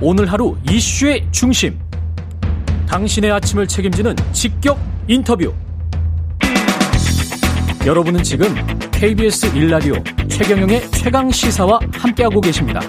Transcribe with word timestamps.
오늘 0.00 0.30
하루 0.30 0.54
이슈의 0.70 1.26
중심. 1.30 1.78
당신의 2.86 3.32
아침을 3.32 3.66
책임지는 3.66 4.14
직격 4.32 4.78
인터뷰. 5.08 5.54
여러분은 7.86 8.22
지금 8.22 8.54
KBS 8.90 9.52
1라디오 9.54 10.28
최경영의 10.28 10.90
최강 10.90 11.30
시사와 11.30 11.80
함께하고 11.94 12.42
계십니다. 12.42 12.80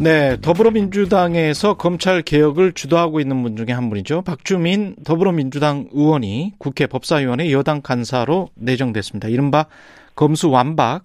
네, 0.00 0.38
더불어민주당에서 0.40 1.74
검찰 1.74 2.22
개혁을 2.22 2.72
주도하고 2.72 3.20
있는 3.20 3.42
분 3.42 3.56
중에 3.56 3.74
한 3.74 3.90
분이죠. 3.90 4.22
박주민 4.22 4.96
더불어민주당 5.04 5.86
의원이 5.92 6.54
국회 6.56 6.86
법사위원회 6.86 7.52
여당 7.52 7.82
간사로 7.82 8.48
내정됐습니다. 8.54 9.28
이른바 9.28 9.66
검수 10.14 10.48
완박, 10.48 11.02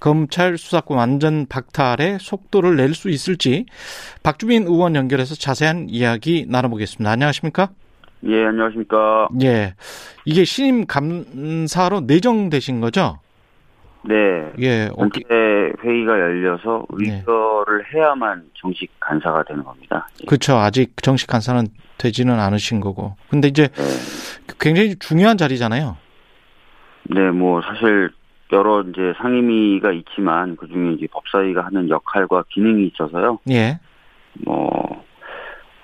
검찰 0.00 0.56
수사권 0.58 0.96
완전 0.96 1.46
박탈에 1.46 2.18
속도를 2.20 2.76
낼 2.76 2.94
수 2.94 3.10
있을지 3.10 3.66
박주민 4.22 4.64
의원 4.64 4.94
연결해서 4.96 5.34
자세한 5.34 5.86
이야기 5.88 6.46
나눠보겠습니다. 6.48 7.10
안녕하십니까? 7.10 7.70
예, 8.26 8.46
안녕하십니까. 8.46 9.28
예. 9.42 9.74
이게 10.24 10.44
신임 10.44 10.86
감사로 10.86 12.00
내정되신 12.00 12.80
거죠? 12.80 13.18
네. 14.04 14.14
예. 14.60 14.88
전체 14.96 15.20
회의가 15.28 16.12
열려서 16.18 16.84
의결을 16.90 17.94
해야만 17.94 18.44
정식 18.54 18.88
간사가 19.00 19.44
되는 19.44 19.62
겁니다. 19.62 20.08
예. 20.22 20.26
그렇죠. 20.26 20.56
아직 20.56 20.96
정식 21.02 21.26
간사는 21.28 21.66
되지는 21.98 22.40
않으신 22.40 22.80
거고. 22.80 23.14
근데 23.28 23.48
이제 23.48 23.68
네. 23.68 23.84
굉장히 24.58 24.96
중요한 24.98 25.36
자리잖아요. 25.36 25.96
네, 27.10 27.30
뭐 27.30 27.60
사실 27.62 28.10
여러 28.52 28.82
이제 28.82 29.12
상임위가 29.18 29.92
있지만 29.92 30.56
그 30.56 30.68
중에 30.68 30.92
이제 30.92 31.06
법사위가 31.10 31.64
하는 31.66 31.88
역할과 31.88 32.44
기능이 32.50 32.86
있어서요. 32.88 33.38
예. 33.50 33.78
뭐 34.44 35.04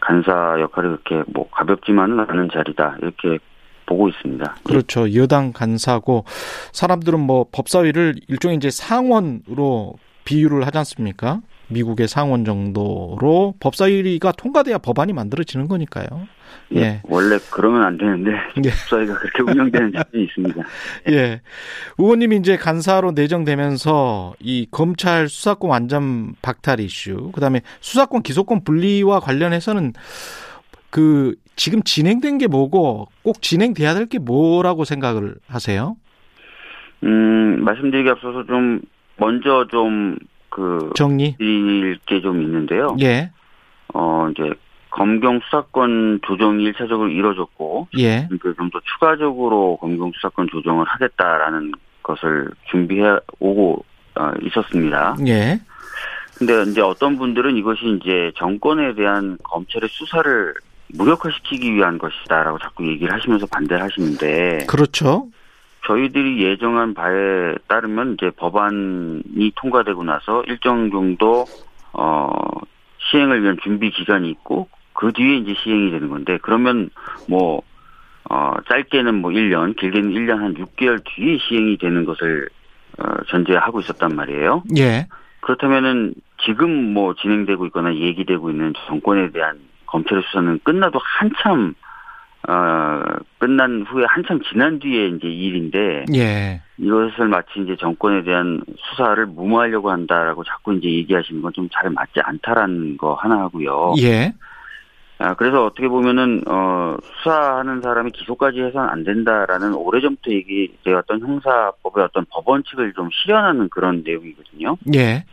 간사 0.00 0.56
역할이 0.60 0.88
그렇게 0.88 1.22
뭐 1.32 1.48
가볍지만은 1.50 2.20
않은 2.20 2.50
자리다 2.52 2.96
이렇게 3.02 3.38
보고 3.86 4.08
있습니다. 4.08 4.56
그렇죠. 4.64 5.14
여당 5.14 5.52
간사고 5.52 6.24
사람들은 6.72 7.20
뭐 7.20 7.46
법사위를 7.52 8.14
일종의 8.28 8.56
이제 8.56 8.70
상원으로 8.70 9.94
비유를 10.24 10.66
하지 10.66 10.78
않습니까? 10.78 11.40
미국의 11.68 12.08
상원 12.08 12.44
정도로 12.44 13.54
법사위가 13.60 14.32
통과돼야 14.32 14.78
법안이 14.78 15.12
만들어지는 15.12 15.68
거니까요. 15.68 16.26
예. 16.74 16.80
예. 16.80 17.00
원래 17.04 17.38
그러면 17.50 17.82
안 17.82 17.98
되는데 17.98 18.30
예. 18.64 18.70
법사위가 18.70 19.18
그렇게 19.18 19.42
운영되는 19.42 19.92
자리이 19.92 20.24
있습니다. 20.24 20.62
예. 21.10 21.40
의원님이 21.98 22.36
이제 22.36 22.56
간사로 22.56 23.12
내정되면서 23.12 24.34
이 24.40 24.66
검찰 24.70 25.28
수사권 25.28 25.70
완전 25.70 26.34
박탈 26.42 26.80
이슈, 26.80 27.30
그 27.32 27.40
다음에 27.40 27.60
수사권 27.80 28.22
기소권 28.22 28.64
분리와 28.64 29.20
관련해서는 29.20 29.92
그 30.90 31.34
지금 31.56 31.82
진행된 31.82 32.38
게 32.38 32.46
뭐고 32.46 33.08
꼭 33.22 33.42
진행돼야 33.42 33.94
될 33.94 34.06
게 34.06 34.18
뭐라고 34.18 34.84
생각을 34.84 35.36
하세요? 35.48 35.96
음, 37.02 37.62
말씀드리기 37.64 38.08
앞서서 38.10 38.44
좀 38.46 38.80
먼저 39.16 39.66
좀 39.70 40.16
그 40.54 40.90
정리? 40.94 41.36
드릴 41.36 41.98
게 42.06 42.20
좀 42.20 42.40
있는데요. 42.42 42.96
예. 43.00 43.30
어, 43.92 44.28
이제 44.30 44.52
검경 44.90 45.40
수사권 45.40 46.20
조정이 46.24 46.70
1차적으로 46.70 47.10
이뤄졌고 47.10 47.88
예. 47.98 48.28
좀더 48.40 48.80
추가적으로 48.84 49.76
검경 49.78 50.12
수사권 50.14 50.46
조정을 50.52 50.86
하겠다라는 50.86 51.72
것을 52.04 52.50
준비해 52.70 53.16
오고 53.40 53.84
어, 54.14 54.30
있었습니다. 54.42 55.16
예. 55.26 55.58
근데 56.38 56.62
이제 56.70 56.80
어떤 56.80 57.18
분들은 57.18 57.56
이것이 57.56 57.98
이제 58.00 58.30
정권에 58.36 58.94
대한 58.94 59.36
검찰의 59.42 59.88
수사를 59.90 60.54
무력화시키기 60.94 61.74
위한 61.74 61.98
것이다라고 61.98 62.58
자꾸 62.58 62.86
얘기를 62.86 63.12
하시면서 63.12 63.46
반대를 63.46 63.82
하시는데 63.82 64.66
그렇죠. 64.68 65.28
저희들이 65.86 66.42
예정한 66.42 66.94
바에 66.94 67.54
따르면 67.68 68.14
이제 68.14 68.30
법안이 68.30 69.52
통과되고 69.56 70.04
나서 70.04 70.42
일정 70.46 70.90
정도 70.90 71.44
어 71.92 72.30
시행을 73.10 73.42
위한 73.42 73.56
준비 73.62 73.90
기간이 73.90 74.30
있고 74.30 74.68
그 74.94 75.12
뒤에 75.12 75.36
이제 75.38 75.54
시행이 75.62 75.90
되는 75.90 76.08
건데 76.08 76.38
그러면 76.42 76.90
뭐 77.28 77.62
어, 78.30 78.54
짧게는 78.68 79.16
뭐 79.16 79.30
1년, 79.30 79.76
길게는 79.76 80.10
1년 80.12 80.38
한 80.38 80.54
6개월 80.54 81.02
뒤에 81.04 81.38
시행이 81.38 81.76
되는 81.78 82.04
것을 82.04 82.48
어, 82.98 83.04
전제하고 83.28 83.80
있었단 83.80 84.16
말이에요. 84.16 84.62
예. 84.78 85.06
그렇다면은 85.40 86.14
지금 86.44 86.94
뭐 86.94 87.14
진행되고 87.14 87.66
있거나 87.66 87.94
얘기되고 87.94 88.50
있는 88.50 88.72
정권에 88.86 89.30
대한 89.30 89.58
검찰의 89.86 90.22
수사는 90.26 90.58
끝나도 90.64 90.98
한참 91.02 91.74
어, 92.48 93.02
끝난 93.38 93.82
후에 93.88 94.04
한참 94.08 94.40
지난 94.50 94.78
뒤에 94.78 95.08
이제 95.08 95.26
일인데 95.28 96.04
예. 96.14 96.60
이것을 96.78 97.28
마치 97.28 97.60
이제 97.60 97.76
정권에 97.76 98.22
대한 98.24 98.60
수사를 98.76 99.24
무마하려고 99.26 99.90
한다라고 99.90 100.44
자꾸 100.44 100.74
이제 100.74 100.88
얘기하시는 100.88 101.40
건 101.40 101.52
좀 101.52 101.68
잘 101.72 101.90
맞지 101.90 102.20
않다라는 102.22 102.96
거 102.96 103.14
하나 103.14 103.38
하고요. 103.40 103.94
예. 104.02 104.32
아, 105.18 105.34
그래서 105.34 105.64
어떻게 105.64 105.86
보면은, 105.86 106.42
어, 106.48 106.96
수사하는 107.22 107.80
사람이 107.80 108.10
기소까지 108.10 108.60
해서는 108.60 108.88
안 108.88 109.04
된다라는 109.04 109.72
오래전부터 109.74 110.32
얘기되었던 110.32 111.20
형사법의 111.20 112.04
어떤 112.04 112.26
법원칙을 112.30 112.92
좀 112.94 113.08
실현하는 113.12 113.68
그런 113.68 114.02
내용이거든요. 114.04 114.76
예. 114.96 115.24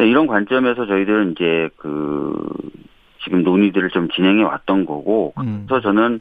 이런 0.00 0.28
관점에서 0.28 0.86
저희들은 0.86 1.32
이제 1.32 1.68
그, 1.76 2.32
지금 3.22 3.42
논의들을 3.42 3.90
좀 3.90 4.08
진행해 4.10 4.42
왔던 4.42 4.86
거고, 4.86 5.34
음. 5.38 5.64
그래서 5.68 5.82
저는, 5.82 6.20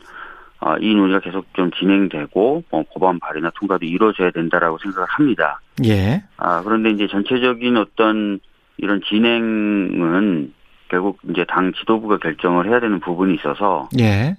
어, 0.59 0.75
이 0.79 0.93
논의가 0.95 1.19
계속 1.19 1.45
좀 1.53 1.71
진행되고, 1.71 2.63
뭐, 2.69 2.83
법안 2.93 3.19
발의나 3.19 3.51
통과도 3.55 3.85
이루어져야 3.85 4.31
된다라고 4.31 4.77
생각을 4.79 5.07
합니다. 5.09 5.61
예. 5.85 6.23
아, 6.37 6.61
그런데 6.63 6.89
이제 6.89 7.07
전체적인 7.07 7.77
어떤 7.77 8.39
이런 8.77 9.01
진행은 9.07 10.53
결국 10.89 11.19
이제 11.29 11.45
당 11.47 11.73
지도부가 11.73 12.17
결정을 12.17 12.67
해야 12.69 12.79
되는 12.79 12.99
부분이 12.99 13.35
있어서 13.35 13.89
예. 13.99 14.35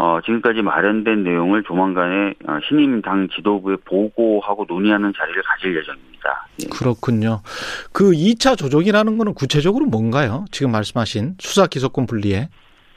어 0.00 0.20
지금까지 0.24 0.62
마련된 0.62 1.24
내용을 1.24 1.64
조만간에 1.64 2.34
어, 2.46 2.58
신임 2.68 3.02
당 3.02 3.28
지도부에 3.34 3.76
보고하고 3.84 4.64
논의하는 4.68 5.12
자리를 5.16 5.42
가질 5.42 5.76
예정입니다. 5.76 6.46
예. 6.62 6.68
그렇군요. 6.68 7.40
그 7.92 8.12
2차 8.12 8.56
조정이라는 8.56 9.18
거는 9.18 9.34
구체적으로 9.34 9.86
뭔가요? 9.86 10.44
지금 10.52 10.70
말씀하신 10.70 11.34
수사 11.40 11.66
기소권 11.66 12.06
분리에. 12.06 12.48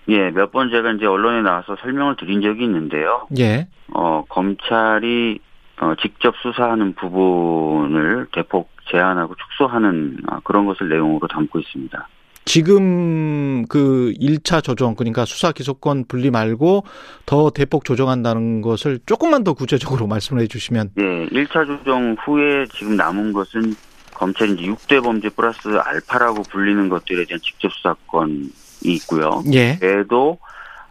예, 0.09 0.29
몇 0.31 0.51
번 0.51 0.69
제가 0.69 0.91
이제 0.91 1.06
언론에 1.07 1.41
나와서 1.41 1.75
설명을 1.81 2.17
드린 2.17 2.41
적이 2.41 2.66
있는데요. 2.66 3.28
예. 3.40 3.67
어 3.95 4.23
검찰이 4.29 5.40
어 5.79 5.95
직접 6.03 6.35
수사하는 6.44 6.94
부분을 6.94 8.28
대폭 8.31 8.69
제한하고 8.91 9.34
축소하는 9.35 10.17
아, 10.28 10.40
그런 10.44 10.66
것을 10.67 10.90
내용으로 10.90 11.28
담고 11.28 11.57
있습니다. 11.59 12.07
지금 12.51 13.66
그 13.67 14.13
1차 14.19 14.62
조정, 14.62 14.94
그러니까 14.95 15.23
수사 15.23 15.53
기소권 15.53 16.03
분리 16.09 16.29
말고 16.29 16.84
더 17.25 17.50
대폭 17.50 17.85
조정한다는 17.85 18.59
것을 18.59 19.00
조금만 19.06 19.45
더 19.45 19.53
구체적으로 19.53 20.06
말씀을 20.12 20.41
해 20.41 20.47
주시면. 20.47 20.90
예, 20.97 21.01
1차 21.28 21.66
조정 21.66 22.17
후에 22.19 22.66
지금 22.73 22.97
남은 22.97 23.31
것은 23.31 23.73
검찰이 24.13 24.51
이제 24.56 24.63
6대 24.63 25.01
범죄 25.01 25.29
플러스 25.29 25.69
알파라고 25.69 26.44
불리는 26.44 26.90
것들에 26.90 27.23
대한 27.23 27.40
직접 27.41 27.72
수사권이 27.72 28.50
있고요. 28.84 29.41
예. 29.53 29.79
외에도 29.81 30.38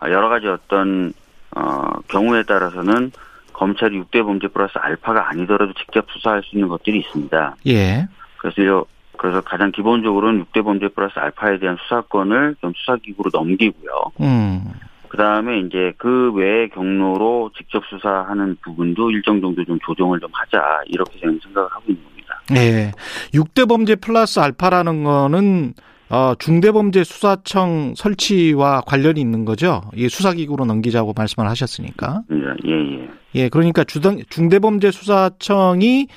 여러 0.04 0.31
가지 0.31 0.47
어떤 0.47 1.12
어 1.54 1.91
경우에 2.09 2.43
따라서는 2.44 3.12
검찰이 3.53 4.00
6대 4.00 4.25
범죄 4.25 4.49
플러스 4.49 4.78
알파가 4.78 5.28
아니더라도 5.28 5.75
직접 5.75 6.06
수사할 6.10 6.43
수 6.43 6.56
있는 6.56 6.69
것들이 6.69 7.00
있습니다. 7.00 7.56
예. 7.66 8.09
그래서 8.38 8.62
이- 8.62 8.84
그래서 9.20 9.42
가장 9.42 9.70
기본적으로는 9.70 10.46
6대 10.46 10.64
범죄 10.64 10.88
플러스 10.88 11.19
알파에 11.19 11.58
대한 11.58 11.76
수사권을 11.82 12.56
좀 12.62 12.72
수사기구로 12.75 13.28
넘기고요. 13.31 14.12
음. 14.22 14.64
그 15.08 15.19
다음에 15.19 15.58
이제 15.58 15.93
그 15.99 16.32
외의 16.32 16.70
경로로 16.70 17.50
직접 17.55 17.82
수사하는 17.90 18.56
부분도 18.64 19.11
일정 19.11 19.43
정도 19.43 19.62
좀 19.67 19.78
조정을 19.84 20.20
좀 20.20 20.31
하자 20.32 20.81
이렇게 20.87 21.20
저는 21.20 21.38
생각을 21.43 21.69
하고 21.70 21.82
있는 21.88 22.02
겁니다. 22.02 22.40
예. 22.55 22.93
6대 23.34 23.69
범죄 23.69 23.94
플러스 23.94 24.40
알파라는 24.40 25.05
거는 25.05 25.75
어, 26.08 26.32
중대범죄수사청 26.38 27.93
설치와 27.96 28.81
관련이 28.87 29.20
있는 29.20 29.44
거죠. 29.44 29.82
이 29.94 30.08
수사기구로 30.08 30.64
넘기자고 30.64 31.12
말씀을 31.14 31.46
하셨으니까. 31.50 32.22
예, 32.32 32.70
예. 32.70 33.11
예, 33.34 33.49
그러니까 33.50 33.84
주당, 33.84 34.19
중대범죄수사청이 34.31 36.08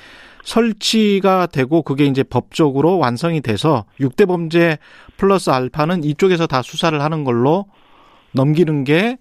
설치가 0.44 1.46
되고 1.46 1.82
그게 1.82 2.04
이제 2.04 2.22
법적으로 2.22 2.98
완성이 2.98 3.40
돼서 3.40 3.84
6대 4.00 4.26
범죄 4.28 4.78
플러스 5.16 5.50
알파는 5.50 6.04
이쪽에서 6.04 6.46
다 6.46 6.62
수사를 6.62 7.00
하는 7.00 7.24
걸로 7.24 7.66
넘기는 8.32 8.84
게 8.84 9.16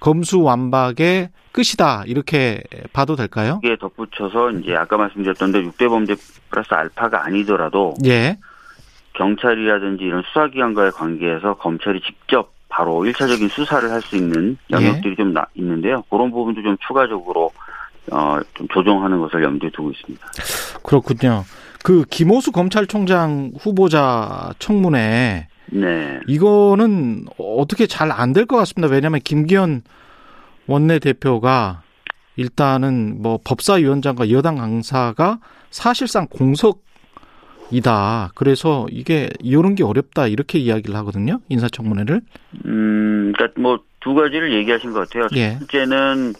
검수 0.00 0.42
완박의 0.42 1.30
끝이다. 1.52 2.04
이렇게 2.06 2.62
봐도 2.92 3.16
될까요? 3.16 3.60
이게 3.64 3.76
덧붙여서 3.76 4.52
이제 4.52 4.76
아까 4.76 4.96
말씀드렸던 4.96 5.52
데 5.52 5.62
6대 5.62 5.88
범죄 5.88 6.14
플러스 6.50 6.72
알파가 6.72 7.24
아니더라도 7.24 7.94
예. 8.04 8.38
경찰이라든지 9.14 10.04
이런 10.04 10.22
수사기관과의 10.28 10.92
관계에서 10.92 11.54
검찰이 11.54 12.00
직접 12.02 12.52
바로 12.68 13.00
1차적인 13.00 13.48
수사를 13.48 13.90
할 13.90 14.00
수 14.02 14.14
있는 14.16 14.56
영역들이 14.70 15.12
예. 15.12 15.16
좀 15.16 15.32
나, 15.32 15.46
있는데요. 15.54 16.02
그런 16.10 16.30
부분도 16.30 16.62
좀 16.62 16.76
추가적으로 16.86 17.50
어, 18.12 18.40
좀 18.54 18.66
조정하는 18.72 19.20
것을 19.20 19.42
염두에 19.42 19.70
두고 19.72 19.90
있습니다. 19.90 20.26
그렇군요. 20.82 21.44
그 21.84 22.04
김호수 22.10 22.52
검찰총장 22.52 23.52
후보자 23.58 24.52
청문회 24.58 25.48
네. 25.70 26.20
이거는 26.26 27.26
어떻게 27.38 27.86
잘 27.86 28.10
안 28.10 28.32
될 28.32 28.46
것 28.46 28.56
같습니다. 28.56 28.92
왜냐하면 28.92 29.20
김기현 29.22 29.82
원내대표가 30.66 31.82
일단은 32.36 33.20
뭐 33.22 33.38
법사위원장과 33.44 34.30
여당 34.30 34.56
강사가 34.56 35.38
사실상 35.70 36.26
공석이다. 36.28 38.32
그래서 38.34 38.86
이게 38.90 39.28
이런 39.40 39.74
게 39.74 39.84
어렵다 39.84 40.26
이렇게 40.28 40.58
이야기를 40.58 40.94
하거든요. 40.96 41.40
인사청문회를. 41.48 42.20
음, 42.66 43.32
그러니까 43.36 43.60
뭐 43.60 43.78
두 44.00 44.14
가지를 44.14 44.54
얘기하신 44.54 44.92
것 44.92 45.08
같아요. 45.08 45.26
예. 45.34 45.58
첫째는 45.58 46.32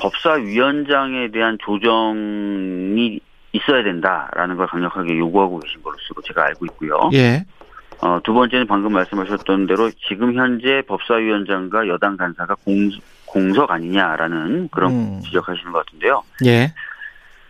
법사위원장에 0.00 1.30
대한 1.30 1.58
조정이 1.60 3.20
있어야 3.52 3.82
된다라는 3.84 4.56
걸 4.56 4.66
강력하게 4.66 5.18
요구하고 5.18 5.60
계신 5.60 5.82
걸로 5.82 5.96
제가 6.24 6.44
알고 6.46 6.66
있고요. 6.66 7.10
예. 7.14 7.44
어, 8.00 8.18
두 8.22 8.34
번째는 8.34 8.66
방금 8.66 8.92
말씀하셨던 8.92 9.66
대로 9.66 9.90
지금 10.08 10.34
현재 10.34 10.82
법사위원장과 10.86 11.88
여당 11.88 12.16
간사가 12.16 12.56
공, 12.56 12.90
공석 13.26 13.70
아니냐라는 13.70 14.68
그런 14.72 14.92
음. 14.92 15.20
지적하시는 15.22 15.72
것 15.72 15.86
같은데요. 15.86 16.22
예. 16.44 16.72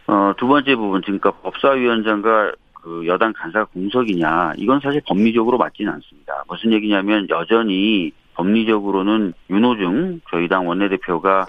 어, 0.06 0.32
두 0.36 0.46
번째 0.46 0.76
부분, 0.76 1.00
그러니까 1.00 1.30
법사위원장과 1.30 2.52
그 2.74 3.06
여당 3.06 3.32
간사가 3.32 3.64
공석이냐, 3.66 4.52
이건 4.58 4.80
사실 4.80 5.00
법리적으로 5.06 5.56
맞지는 5.56 5.90
않습니다. 5.94 6.44
무슨 6.46 6.72
얘기냐면 6.72 7.26
여전히 7.30 8.12
법리적으로는 8.34 9.32
윤호중 9.48 10.20
저희 10.30 10.48
당 10.48 10.68
원내대표가 10.68 11.46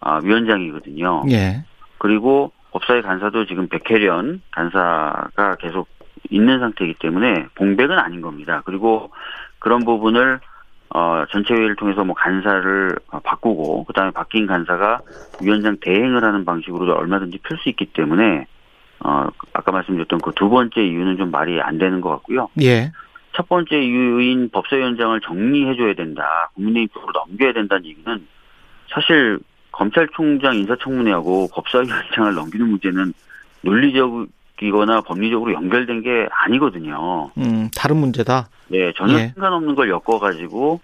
아, 0.00 0.20
위원장이거든요. 0.22 1.24
예. 1.30 1.64
그리고 1.98 2.52
법사위 2.72 3.02
간사도 3.02 3.46
지금 3.46 3.68
백혜련 3.68 4.42
간사가 4.52 5.56
계속 5.60 5.88
있는 6.30 6.58
상태이기 6.60 6.94
때문에 6.98 7.46
공백은 7.56 7.98
아닌 7.98 8.20
겁니다. 8.20 8.62
그리고 8.64 9.10
그런 9.58 9.84
부분을 9.84 10.40
어, 10.94 11.24
전체 11.30 11.52
회의를 11.54 11.76
통해서 11.76 12.04
뭐 12.04 12.14
간사를 12.14 12.96
바꾸고 13.24 13.84
그 13.84 13.92
다음에 13.92 14.10
바뀐 14.12 14.46
간사가 14.46 15.00
위원장 15.42 15.76
대행을 15.80 16.22
하는 16.22 16.44
방식으로도 16.44 16.94
얼마든지 16.94 17.38
풀 17.42 17.58
수 17.58 17.68
있기 17.70 17.86
때문에 17.86 18.46
어, 19.00 19.26
아까 19.52 19.72
말씀드렸던 19.72 20.20
그 20.20 20.32
두 20.32 20.48
번째 20.48 20.82
이유는 20.82 21.16
좀 21.16 21.30
말이 21.30 21.60
안 21.60 21.78
되는 21.78 22.00
것 22.00 22.10
같고요. 22.10 22.48
예. 22.62 22.92
첫 23.34 23.48
번째 23.48 23.78
이유인 23.78 24.48
법사위원장을 24.50 25.20
정리해줘야 25.20 25.94
된다. 25.94 26.50
국민의힘 26.54 26.88
쪽으로 26.94 27.12
넘겨야 27.12 27.52
된다는 27.52 27.84
얘기는 27.84 28.26
사실 28.88 29.38
검찰총장 29.76 30.56
인사청문회하고 30.56 31.48
법사위원장을 31.52 32.34
넘기는 32.34 32.66
문제는 32.66 33.12
논리적 33.60 34.26
이거나 34.62 35.02
법리적으로 35.02 35.52
연결된 35.52 36.02
게 36.02 36.26
아니거든요. 36.30 37.30
음, 37.36 37.68
다른 37.76 37.98
문제다. 37.98 38.48
네, 38.68 38.90
전혀 38.96 39.18
예. 39.18 39.28
상관없는 39.34 39.74
걸 39.74 39.90
엮어가지고 39.90 40.80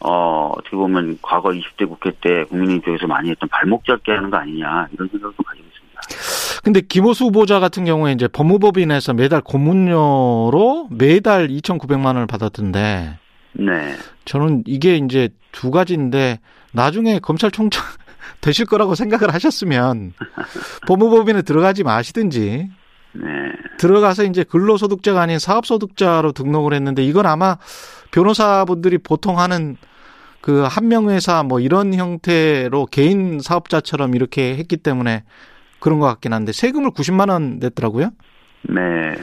어, 0.00 0.52
어떻게 0.56 0.76
보면 0.76 1.18
과거 1.20 1.48
20대 1.48 1.88
국회 1.88 2.12
때 2.20 2.44
국민의힘 2.44 2.82
쪽에서 2.82 3.08
많이 3.08 3.30
했던 3.30 3.48
발목 3.48 3.84
잡기 3.84 4.12
하는 4.12 4.30
거 4.30 4.36
아니냐 4.36 4.86
이런 4.92 5.08
생각도 5.08 5.42
가지고 5.42 5.66
있습니다. 5.66 6.60
근데 6.62 6.80
김호수 6.80 7.24
후보자 7.24 7.58
같은 7.58 7.84
경우에 7.84 8.12
이제 8.12 8.28
법무법인에서 8.28 9.14
매달 9.14 9.40
고문료로 9.40 10.88
매달 10.92 11.48
2,900만 11.48 12.06
원을 12.06 12.28
받았던데. 12.28 13.18
네. 13.54 13.96
저는 14.24 14.62
이게 14.66 14.94
이제 14.96 15.30
두 15.50 15.72
가지인데 15.72 16.38
나중에 16.72 17.18
검찰총장 17.18 17.82
되실 18.40 18.66
거라고 18.66 18.94
생각을 18.94 19.32
하셨으면 19.34 20.12
법무법인에 20.86 21.42
들어가지 21.42 21.82
마시든지 21.84 22.70
네. 23.12 23.22
들어가서 23.78 24.24
이제 24.24 24.44
근로소득자가 24.44 25.20
아닌 25.20 25.38
사업소득자로 25.38 26.32
등록을 26.32 26.74
했는데 26.74 27.02
이건 27.04 27.26
아마 27.26 27.56
변호사분들이 28.10 28.98
보통 28.98 29.38
하는 29.38 29.76
그 30.40 30.62
한명회사 30.62 31.42
뭐 31.42 31.60
이런 31.60 31.94
형태로 31.94 32.86
개인 32.86 33.40
사업자처럼 33.40 34.14
이렇게 34.14 34.56
했기 34.56 34.76
때문에 34.76 35.24
그런 35.80 35.98
것 35.98 36.06
같긴 36.06 36.32
한데 36.32 36.52
세금을 36.52 36.90
90만 36.90 37.30
원 37.30 37.58
냈더라고요. 37.58 38.10
네. 38.62 39.14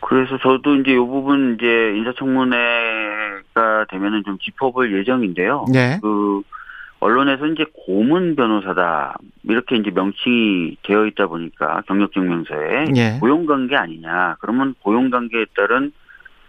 그래서 0.00 0.36
저도 0.42 0.76
이제 0.76 0.92
이 0.92 0.96
부분 0.96 1.54
이제 1.54 1.66
인사청문회가 1.96 3.86
되면은 3.90 4.24
좀 4.24 4.38
짚어볼 4.38 4.98
예정인데요. 4.98 5.66
네. 5.72 5.98
그 6.02 6.42
언론에서 7.02 7.46
이제 7.48 7.64
고문 7.72 8.36
변호사다 8.36 9.18
이렇게 9.42 9.74
이제 9.74 9.90
명칭이 9.90 10.76
되어 10.84 11.06
있다 11.06 11.26
보니까 11.26 11.82
경력증명서에 11.88 12.84
예. 12.94 13.18
고용관계 13.18 13.74
아니냐 13.74 14.36
그러면 14.38 14.74
고용관계에 14.82 15.46
따른 15.56 15.92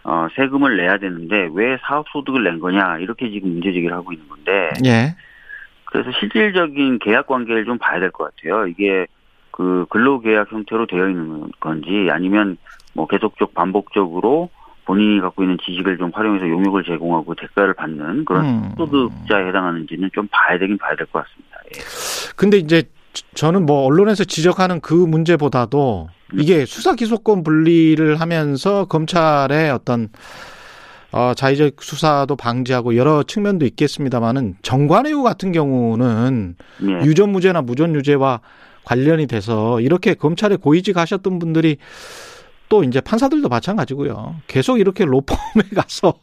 어, 0.03 0.27
세금을 0.35 0.77
내야 0.77 0.99
되는데 0.99 1.49
왜 1.53 1.77
사업소득을 1.81 2.43
낸 2.43 2.59
거냐 2.59 2.99
이렇게 2.99 3.31
지금 3.31 3.49
문제제기를 3.53 3.95
하고 3.95 4.13
있는 4.13 4.27
건데 4.29 4.69
예. 4.85 5.15
그래서 5.85 6.11
실질적인 6.19 6.99
계약 6.99 7.25
관계를 7.25 7.65
좀 7.65 7.79
봐야 7.79 7.99
될 7.99 8.11
것 8.11 8.35
같아요 8.35 8.67
이게 8.67 9.07
그 9.49 9.87
근로계약 9.89 10.51
형태로 10.51 10.85
되어 10.85 11.09
있는 11.09 11.51
건지 11.59 12.09
아니면 12.11 12.57
뭐 12.93 13.07
계속적 13.07 13.55
반복적으로 13.55 14.51
본인이 14.85 15.19
갖고 15.21 15.43
있는 15.43 15.57
지식을 15.65 15.97
좀 15.97 16.11
활용해서 16.13 16.47
용역을 16.47 16.83
제공하고 16.83 17.35
대가를 17.35 17.73
받는 17.73 18.25
그런 18.25 18.45
음. 18.45 18.71
소득자에 18.77 19.47
해당하는지는 19.47 20.09
좀 20.13 20.27
봐야 20.31 20.57
되긴 20.59 20.77
봐야 20.77 20.95
될 20.95 21.07
것 21.07 21.23
같습니다. 21.23 21.57
예. 21.75 22.33
근데 22.35 22.57
이제 22.57 22.83
저는 23.35 23.65
뭐 23.65 23.85
언론에서 23.85 24.23
지적하는 24.23 24.81
그 24.81 24.93
문제보다도 24.93 26.09
이게 26.33 26.65
수사 26.65 26.95
기소권 26.95 27.43
분리를 27.43 28.19
하면서 28.19 28.85
검찰의 28.85 29.69
어떤 29.71 30.09
어, 31.11 31.33
자의적 31.35 31.75
수사도 31.83 32.35
방지하고 32.35 32.95
여러 32.95 33.21
측면도 33.21 33.67
있겠습니다만은 33.67 34.55
정관예우 34.63 35.21
같은 35.21 35.51
경우는 35.51 36.55
예. 36.87 37.05
유전무죄나 37.05 37.61
무전유죄와 37.61 38.39
관련이 38.83 39.27
돼서 39.27 39.79
이렇게 39.79 40.15
검찰에 40.15 40.55
고위직 40.55 40.97
하셨던 40.97 41.37
분들이 41.37 41.77
또 42.73 42.83
이제 42.83 43.01
판사들도 43.01 43.49
마찬가지고요. 43.49 44.37
계속 44.47 44.79
이렇게 44.79 45.05
로펌에 45.05 45.61
가서 45.77 46.15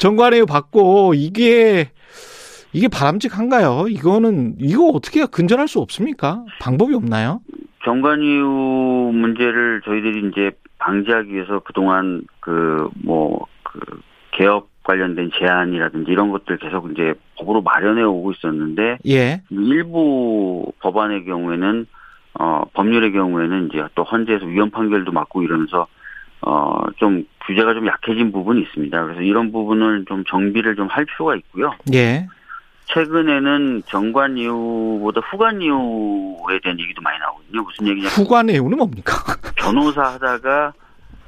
정관예우 0.00 0.46
받고 0.46 1.12
이게 1.14 1.90
이게 2.72 2.88
바람직한가요? 2.88 3.88
이거는 3.90 4.54
이거 4.58 4.86
어떻게 4.86 5.26
근절할 5.26 5.68
수 5.68 5.80
없습니까? 5.80 6.46
방법이 6.60 6.94
없나요? 6.94 7.42
정관이후 7.84 9.10
문제를 9.12 9.82
저희들이 9.84 10.30
이제 10.30 10.50
방지하기 10.78 11.34
위해서 11.34 11.60
그동안 11.60 12.22
그 12.40 12.88
뭐그 13.04 13.04
뭐 13.04 13.46
개업 14.32 14.70
관련된 14.82 15.30
제안이라든지 15.38 16.10
이런 16.10 16.30
것들 16.30 16.56
계속 16.56 16.90
이제 16.92 17.12
법으로 17.36 17.60
마련해 17.60 18.02
오고 18.02 18.32
있었는데 18.32 18.96
예. 19.08 19.42
일부 19.50 20.72
법안의 20.80 21.26
경우에는 21.26 21.86
어, 22.38 22.62
법률의 22.74 23.12
경우에는 23.12 23.68
이제 23.68 23.84
또 23.94 24.02
헌재에서 24.04 24.46
위헌 24.46 24.70
판결도 24.70 25.12
맞고 25.12 25.42
이러면서 25.42 25.86
어, 26.42 26.78
좀 26.96 27.24
규제가 27.46 27.74
좀 27.74 27.86
약해진 27.86 28.30
부분이 28.32 28.60
있습니다. 28.62 29.02
그래서 29.04 29.20
이런 29.22 29.52
부분을 29.52 30.04
좀 30.06 30.24
정비를 30.24 30.76
좀 30.76 30.88
할 30.88 31.04
필요가 31.06 31.34
있고요. 31.36 31.72
예. 31.94 32.26
최근에는 32.86 33.82
정관 33.86 34.36
이후보다 34.38 35.20
후관 35.30 35.60
이후에 35.60 36.60
대한 36.62 36.78
얘기도 36.78 37.02
많이 37.02 37.18
나오거든요. 37.18 37.62
무슨 37.62 37.86
얘기냐? 37.88 38.08
후관 38.08 38.48
이후는 38.48 38.78
뭡니까? 38.78 39.12
변호사 39.56 40.02
하다가 40.04 40.72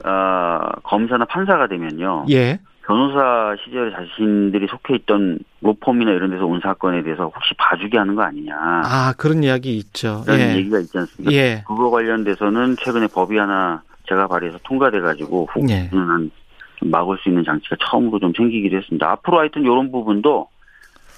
어, 0.05 0.61
검사나 0.85 1.25
판사가 1.25 1.67
되면요. 1.67 2.27
예. 2.31 2.61
변호사 2.89 3.55
시절에 3.63 3.91
자신들이 3.91 4.67
속해 4.67 4.95
있던 4.97 5.39
로펌이나 5.61 6.11
이런 6.11 6.31
데서 6.31 6.47
온 6.47 6.59
사건에 6.61 7.03
대해서 7.03 7.25
혹시 7.25 7.53
봐주게 7.59 7.99
하는 7.99 8.15
거 8.15 8.23
아니냐. 8.23 8.57
아, 8.59 9.13
그런 9.19 9.45
이야기 9.45 9.77
있죠. 9.77 10.23
그런 10.25 10.41
예. 10.41 10.57
얘기가 10.57 10.79
있지 10.81 10.97
않습니까? 10.97 11.31
예. 11.33 11.63
그거 11.69 11.91
관련돼서는 11.91 12.77
최근에 12.81 13.09
법이 13.09 13.37
하나 13.37 13.83
제가 14.09 14.27
발의해서 14.27 14.59
통과돼가지고 14.65 15.51
후는 15.53 15.71
예. 15.71 16.89
막을 16.89 17.19
수 17.19 17.29
있는 17.29 17.45
장치가 17.45 17.77
처음으로 17.79 18.21
좀 18.21 18.33
생기기도 18.35 18.79
했습니다. 18.79 19.11
앞으로 19.11 19.41
하여튼 19.41 19.65
이런 19.65 19.93
부분도 19.93 20.49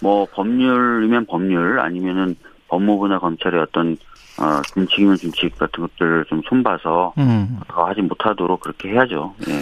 뭐 0.03 0.27
법률이면 0.33 1.27
법률 1.27 1.79
아니면은 1.79 2.35
법무부나 2.67 3.21
검찰의 3.21 3.61
어떤 3.61 3.97
어, 4.41 4.61
준칙이면 4.75 5.19
준칙 5.19 5.57
같은 5.57 5.87
것들을 5.87 6.25
좀 6.25 6.43
손봐서 6.49 7.15
음. 7.19 7.61
하지 7.69 8.01
못하도록 8.01 8.59
그렇게 8.59 8.89
해야죠. 8.89 9.37
예. 9.49 9.53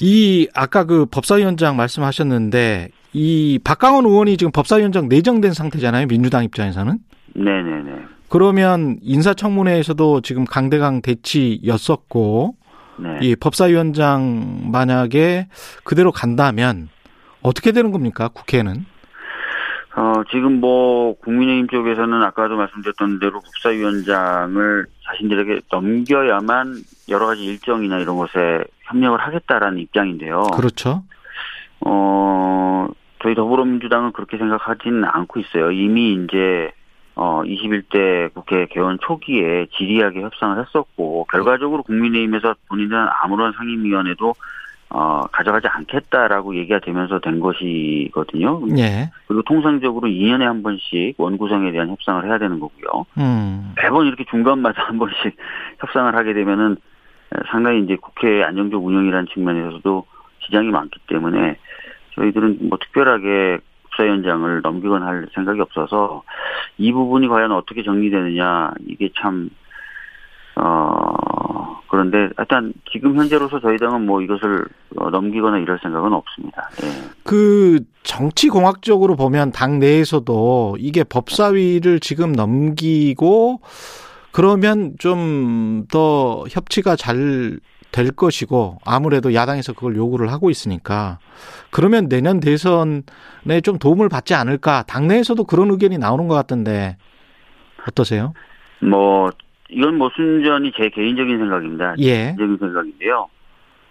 이 0.00 0.48
아까 0.54 0.84
그 0.84 1.06
법사위원장 1.06 1.76
말씀하셨는데 1.76 2.88
이 3.12 3.58
박강원 3.64 4.04
의원이 4.04 4.36
지금 4.36 4.52
법사위원장 4.52 5.08
내정된 5.08 5.52
상태잖아요. 5.52 6.06
민주당 6.06 6.44
입장에서는. 6.44 6.98
네네네. 7.34 7.92
그러면 8.28 8.98
인사청문회에서도 9.02 10.20
지금 10.20 10.44
강대강 10.44 11.02
대치였었고 11.02 12.56
네. 12.98 13.08
이 13.22 13.36
법사위원장 13.36 14.70
만약에 14.70 15.48
그대로 15.84 16.12
간다면 16.12 16.88
어떻게 17.42 17.72
되는 17.72 17.92
겁니까? 17.92 18.28
국회는? 18.28 18.84
어, 19.96 20.22
지금 20.30 20.60
뭐, 20.60 21.16
국민의힘 21.20 21.68
쪽에서는 21.68 22.22
아까도 22.22 22.56
말씀드렸던 22.56 23.18
대로 23.18 23.40
국사위원장을 23.40 24.86
자신들에게 25.06 25.62
넘겨야만 25.72 26.74
여러 27.08 27.26
가지 27.26 27.44
일정이나 27.44 27.98
이런 27.98 28.18
것에 28.18 28.64
협력을 28.82 29.18
하겠다라는 29.18 29.78
입장인데요. 29.78 30.42
그렇죠. 30.54 31.02
어, 31.80 32.88
저희 33.22 33.34
더불어민주당은 33.34 34.12
그렇게 34.12 34.36
생각하지는 34.36 35.04
않고 35.04 35.40
있어요. 35.40 35.70
이미 35.70 36.12
이제, 36.12 36.72
어, 37.14 37.42
21대 37.44 38.34
국회 38.34 38.66
개원 38.66 38.98
초기에 39.00 39.66
지리하게 39.78 40.20
협상을 40.20 40.62
했었고, 40.62 41.26
결과적으로 41.30 41.82
국민의힘에서 41.84 42.54
본인들은 42.68 43.06
아무런 43.22 43.54
상임위원회도 43.54 44.34
어, 44.88 45.22
가져가지 45.32 45.66
않겠다라고 45.66 46.56
얘기가 46.56 46.78
되면서 46.78 47.18
된 47.18 47.40
것이거든요. 47.40 48.62
예. 48.78 49.10
그리고 49.26 49.42
통상적으로 49.42 50.08
2년에 50.08 50.42
한 50.44 50.62
번씩 50.62 51.14
원구성에 51.18 51.72
대한 51.72 51.88
협상을 51.88 52.24
해야 52.24 52.38
되는 52.38 52.60
거고요. 52.60 53.04
음. 53.18 53.74
매번 53.76 54.06
이렇게 54.06 54.24
중간마다 54.30 54.84
한 54.84 54.98
번씩 54.98 55.36
협상을 55.80 56.14
하게 56.14 56.34
되면은 56.34 56.76
상당히 57.50 57.82
이제 57.82 57.96
국회 57.96 58.44
안정적 58.44 58.84
운영이라는 58.84 59.26
측면에서도 59.34 60.06
지장이 60.44 60.70
많기 60.70 61.00
때문에 61.08 61.56
저희들은 62.14 62.58
뭐 62.68 62.78
특별하게 62.78 63.58
국사위원장을 63.82 64.60
넘기거나 64.62 65.06
할 65.06 65.26
생각이 65.34 65.60
없어서 65.60 66.22
이 66.78 66.92
부분이 66.92 67.28
과연 67.28 67.50
어떻게 67.52 67.82
정리되느냐 67.82 68.72
이게 68.86 69.10
참 69.18 69.50
어, 69.50 69.65
그런데 71.88 72.30
일단 72.38 72.72
지금 72.90 73.16
현재로서 73.16 73.60
저희 73.60 73.76
당은 73.78 74.06
뭐 74.06 74.20
이것을 74.20 74.64
어, 74.96 75.10
넘기거나 75.10 75.58
이럴 75.58 75.78
생각은 75.82 76.12
없습니다. 76.12 76.70
예. 76.82 76.88
그 77.24 77.80
정치 78.02 78.48
공학적으로 78.48 79.16
보면 79.16 79.52
당 79.52 79.78
내에서도 79.78 80.76
이게 80.78 81.04
법사위를 81.04 82.00
지금 82.00 82.32
넘기고 82.32 83.60
그러면 84.32 84.94
좀 84.98 85.86
더 85.88 86.44
협치가 86.50 86.96
잘 86.96 87.60
될 87.96 88.10
것이고 88.10 88.78
아무래도 88.84 89.32
야당에서 89.32 89.72
그걸 89.72 89.96
요구를 89.96 90.30
하고 90.30 90.50
있으니까 90.50 91.18
그러면 91.70 92.10
내년 92.10 92.40
대선에 92.40 93.60
좀 93.62 93.78
도움을 93.78 94.10
받지 94.10 94.34
않을까 94.34 94.82
당내에서도 94.82 95.42
그런 95.44 95.70
의견이 95.70 95.96
나오는 95.96 96.28
것 96.28 96.34
같던데 96.34 96.98
어떠세요? 97.88 98.34
뭐 98.82 99.30
이건 99.70 99.96
뭐 99.96 100.10
순전히 100.14 100.72
제 100.76 100.88
개인적인 100.88 101.38
생각입니다. 101.38 101.94
예. 101.98 102.34
개인적인 102.36 102.58
생각인데요. 102.58 103.28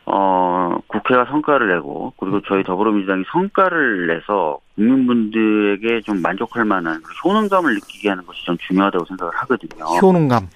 어, 0.08 0.78
국회가 0.88 1.26
성과를 1.26 1.68
내고, 1.70 2.14
그리고 2.18 2.40
저희 2.42 2.64
더불어민주당이 2.64 3.24
성과를 3.32 4.08
내서 4.08 4.60
국민분들에게 4.76 6.02
좀 6.02 6.22
만족할 6.22 6.64
만한 6.64 7.02
효능감을 7.24 7.74
느끼게 7.74 8.10
하는 8.10 8.26
것이 8.26 8.46
좀 8.46 8.56
중요하다고 8.68 9.06
생각을 9.06 9.34
하거든요. 9.36 9.84
효능감. 10.02 10.48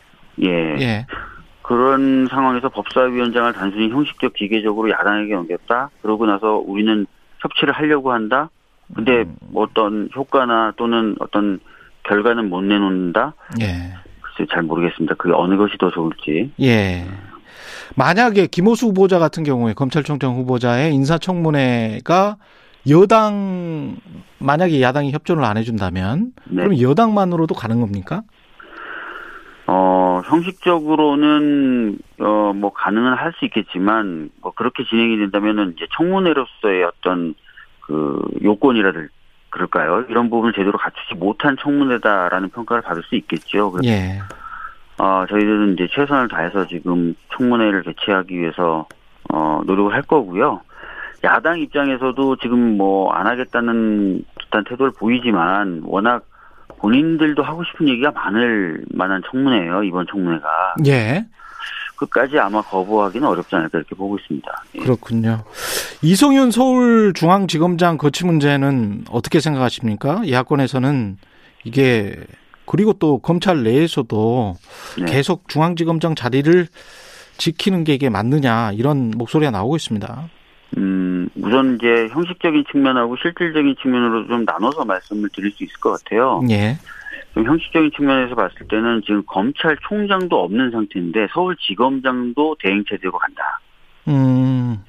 예. 0.43 0.49
예. 0.79 1.05
그런 1.63 2.27
상황에서 2.27 2.69
법사위원장을 2.69 3.53
단순히 3.53 3.89
형식적 3.89 4.33
기계적으로 4.33 4.89
야당에게 4.89 5.33
넘겼다? 5.33 5.89
그러고 6.01 6.25
나서 6.25 6.55
우리는 6.55 7.05
협치를 7.39 7.73
하려고 7.73 8.11
한다? 8.11 8.49
근데 8.95 9.23
뭐 9.51 9.63
어떤 9.63 10.09
효과나 10.15 10.73
또는 10.77 11.15
어떤 11.19 11.59
결과는 12.03 12.49
못 12.49 12.61
내놓는다? 12.61 13.33
예. 13.61 13.93
글쎄 14.39 14.45
잘 14.51 14.63
모르겠습니다. 14.63 15.15
그게 15.15 15.33
어느 15.35 15.57
것이 15.57 15.77
더 15.77 15.89
좋을지. 15.89 16.51
예. 16.61 17.05
만약에 17.95 18.47
김호수 18.47 18.87
후보자 18.87 19.19
같은 19.19 19.43
경우에 19.43 19.73
검찰총장 19.73 20.35
후보자의 20.35 20.93
인사청문회가 20.93 22.37
여당 22.89 23.97
만약에 24.39 24.81
야당이 24.81 25.11
협조를 25.11 25.43
안 25.43 25.57
해준다면 25.57 26.31
네. 26.45 26.63
그럼 26.63 26.81
여당만으로도 26.81 27.55
가는 27.55 27.81
겁니까? 27.81 28.21
어, 29.67 30.21
형식적으로는, 30.25 31.99
어, 32.19 32.53
뭐, 32.55 32.73
가능은 32.73 33.13
할 33.13 33.33
수 33.37 33.45
있겠지만, 33.45 34.31
뭐, 34.41 34.51
그렇게 34.55 34.83
진행이 34.83 35.17
된다면은, 35.17 35.75
이제 35.77 35.85
청문회로서의 35.95 36.83
어떤, 36.85 37.35
그, 37.81 38.19
요건이라들, 38.43 39.09
그럴까요? 39.49 40.05
이런 40.09 40.29
부분을 40.29 40.53
제대로 40.53 40.77
갖추지 40.77 41.15
못한 41.15 41.57
청문회다라는 41.59 42.49
평가를 42.49 42.81
받을 42.81 43.03
수 43.03 43.15
있겠죠. 43.15 43.71
그래서, 43.71 43.93
예. 43.93 44.19
어, 44.97 45.25
저희들은 45.29 45.73
이제 45.73 45.87
최선을 45.91 46.27
다해서 46.27 46.67
지금 46.67 47.15
청문회를 47.37 47.83
개최하기 47.83 48.37
위해서, 48.37 48.87
어, 49.31 49.61
노력을 49.65 49.93
할 49.93 50.01
거고요. 50.03 50.61
야당 51.23 51.59
입장에서도 51.59 52.37
지금 52.37 52.77
뭐, 52.77 53.11
안 53.11 53.27
하겠다는 53.27 54.23
듯한 54.39 54.63
태도를 54.65 54.93
보이지만, 54.97 55.81
워낙 55.85 56.23
본인들도 56.79 57.43
하고 57.43 57.63
싶은 57.63 57.87
얘기가 57.89 58.11
많을 58.11 58.83
만한 58.93 59.21
청문회예요 59.29 59.83
이번 59.83 60.07
청문회가 60.07 60.75
예. 60.87 61.25
끝까지 61.99 62.39
아마 62.39 62.61
거부하기는 62.61 63.27
어렵지 63.27 63.55
않을까 63.55 63.77
이렇게 63.77 63.95
보고 63.95 64.17
있습니다. 64.17 64.63
예. 64.75 64.79
그렇군요. 64.79 65.43
이성윤 66.01 66.51
서울중앙지검장 66.51 67.97
거치 67.97 68.25
문제는 68.25 69.05
어떻게 69.09 69.39
생각하십니까? 69.39 70.29
야권에서는 70.29 71.17
이게 71.65 72.15
그리고 72.65 72.93
또 72.93 73.19
검찰 73.19 73.63
내에서도 73.63 74.55
네. 74.99 75.05
계속 75.05 75.47
중앙지검장 75.49 76.15
자리를 76.15 76.67
지키는 77.37 77.83
게 77.83 77.93
이게 77.93 78.09
맞느냐 78.09 78.71
이런 78.73 79.11
목소리가 79.11 79.51
나오고 79.51 79.75
있습니다. 79.75 80.29
음, 80.77 81.27
우선 81.35 81.75
이제 81.75 82.09
형식적인 82.11 82.65
측면하고 82.71 83.15
실질적인 83.17 83.75
측면으로 83.81 84.27
좀 84.27 84.45
나눠서 84.45 84.85
말씀을 84.85 85.29
드릴 85.33 85.51
수 85.53 85.63
있을 85.63 85.73
것 85.79 85.91
같아요. 85.91 86.41
예. 86.49 86.77
좀 87.33 87.45
형식적인 87.45 87.91
측면에서 87.95 88.35
봤을 88.35 88.67
때는 88.67 89.01
지금 89.05 89.23
검찰총장도 89.25 90.39
없는 90.43 90.71
상태인데 90.71 91.27
서울지검장도 91.33 92.57
대행체제로 92.59 93.11
간다. 93.13 93.59
음, 94.07 94.83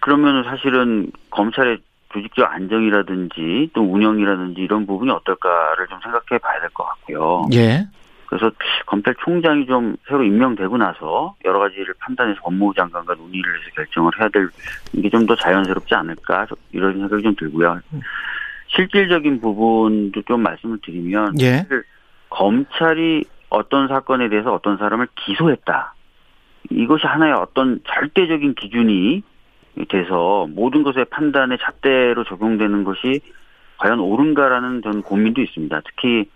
그러면 0.00 0.44
사실은 0.44 1.10
검찰의 1.30 1.78
조직적 2.12 2.50
안정이라든지 2.52 3.70
또 3.72 3.82
운영이라든지 3.82 4.60
이런 4.60 4.86
부분이 4.86 5.10
어떨까를 5.10 5.86
좀 5.88 5.98
생각해 6.02 6.38
봐야 6.42 6.60
될 6.60 6.68
것 6.70 6.84
같고요. 6.84 7.48
예. 7.54 7.86
그래서 8.32 8.50
검찰총장이 8.86 9.66
좀 9.66 9.94
새로 10.08 10.24
임명되고 10.24 10.78
나서 10.78 11.34
여러 11.44 11.58
가지를 11.58 11.92
판단해서 11.98 12.40
법무부 12.40 12.72
장관과 12.74 13.14
논의를 13.14 13.60
해서 13.60 13.70
결정을 13.76 14.10
해야 14.18 14.28
될 14.30 14.48
이게 14.94 15.10
좀 15.10 15.26
더 15.26 15.36
자연스럽지 15.36 15.94
않을까 15.94 16.46
이런 16.72 16.94
생각이 16.94 17.22
좀 17.22 17.34
들고요. 17.36 17.78
실질적인 18.68 19.42
부분도 19.42 20.22
좀 20.22 20.42
말씀을 20.42 20.78
드리면 20.82 21.38
예. 21.42 21.66
검찰이 22.30 23.24
어떤 23.50 23.86
사건에 23.88 24.30
대해서 24.30 24.54
어떤 24.54 24.78
사람을 24.78 25.08
기소했다. 25.14 25.94
이것이 26.70 27.06
하나의 27.06 27.34
어떤 27.34 27.80
절대적인 27.86 28.54
기준이 28.54 29.22
돼서 29.90 30.46
모든 30.48 30.82
것의 30.82 31.04
판단에 31.10 31.58
잣대로 31.58 32.24
적용되는 32.24 32.82
것이 32.84 33.20
과연 33.76 34.00
옳은가라는 34.00 34.80
저는 34.82 35.02
고민도 35.02 35.42
있습니다. 35.42 35.82
특히 35.84 36.30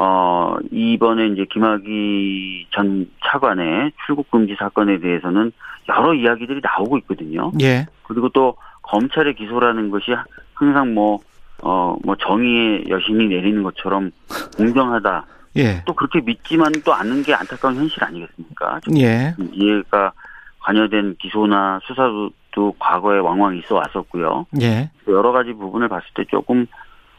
어 0.00 0.56
이번에 0.70 1.26
이제 1.26 1.44
김학의 1.50 2.66
전 2.70 3.10
차관의 3.24 3.90
출국 4.06 4.30
금지 4.30 4.54
사건에 4.56 5.00
대해서는 5.00 5.50
여러 5.88 6.14
이야기들이 6.14 6.60
나오고 6.62 6.98
있거든요. 6.98 7.50
예. 7.60 7.84
그리고 8.04 8.28
또 8.28 8.56
검찰의 8.82 9.34
기소라는 9.34 9.90
것이 9.90 10.12
항상 10.54 10.94
뭐 10.94 11.18
어, 11.62 11.96
뭐 12.04 12.14
정의의 12.14 12.84
여신이 12.88 13.26
내리는 13.26 13.60
것처럼 13.64 14.12
공정하다. 14.56 15.26
예. 15.56 15.82
또 15.84 15.92
그렇게 15.94 16.20
믿지만 16.20 16.70
또 16.84 16.94
않는 16.94 17.24
게 17.24 17.34
안타까운 17.34 17.74
현실 17.74 18.04
아니겠습니까? 18.04 18.78
좀 18.84 18.96
예. 18.98 19.34
이해가 19.52 20.12
관여된 20.60 21.16
기소나 21.18 21.80
수사도 21.82 22.30
또 22.52 22.72
과거에 22.78 23.18
왕왕 23.18 23.56
있어 23.56 23.74
왔었고요. 23.74 24.46
예. 24.60 24.92
여러 25.08 25.32
가지 25.32 25.52
부분을 25.54 25.88
봤을 25.88 26.06
때 26.14 26.24
조금 26.28 26.68